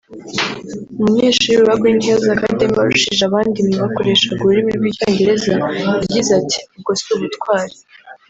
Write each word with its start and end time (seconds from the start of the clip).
umunyeshuri 0.99 1.59
wa 1.69 1.75
Green 1.81 1.99
Hills 2.05 2.25
Academy 2.37 2.75
warushije 2.79 3.21
abandi 3.25 3.57
mu 3.67 3.75
bakoreshaga 3.83 4.39
ururimi 4.43 4.73
rw’Icyongereza 4.79 5.53
yagize 5.95 6.31
ati” 6.39 6.59
ubwo 6.75 6.91
si 7.01 7.07
ubutwari 7.15 7.75